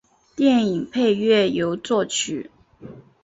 [0.35, 2.49] 电影配乐由作曲。